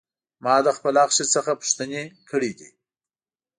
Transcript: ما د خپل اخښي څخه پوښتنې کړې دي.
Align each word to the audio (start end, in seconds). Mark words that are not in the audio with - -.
ما 0.43 0.55
د 0.65 0.67
خپل 0.77 0.93
اخښي 1.03 1.25
څخه 1.33 1.51
پوښتنې 1.61 2.01
کړې 2.29 2.51
دي. 2.59 2.69